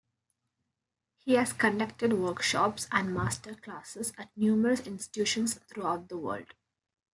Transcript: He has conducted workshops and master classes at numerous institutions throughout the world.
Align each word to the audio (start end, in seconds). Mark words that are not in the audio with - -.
He 1.19 1.33
has 1.35 1.53
conducted 1.53 2.11
workshops 2.13 2.87
and 2.91 3.13
master 3.13 3.53
classes 3.53 4.13
at 4.17 4.35
numerous 4.35 4.87
institutions 4.87 5.53
throughout 5.53 6.09
the 6.09 6.17
world. 6.17 6.55